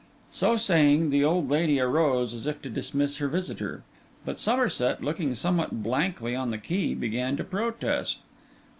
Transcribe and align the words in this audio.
So 0.31 0.57
saying, 0.57 1.11
the 1.11 1.23
old 1.23 1.47
lady 1.51 1.79
arose, 1.79 2.33
as 2.33 2.47
if 2.47 2.59
to 2.63 2.71
dismiss 2.71 3.17
her 3.17 3.27
visitor; 3.27 3.83
but 4.25 4.39
Somerset, 4.39 5.03
looking 5.03 5.35
somewhat 5.35 5.83
blankly 5.83 6.35
on 6.35 6.49
the 6.49 6.57
key, 6.57 6.95
began 6.95 7.37
to 7.37 7.43
protest. 7.43 8.17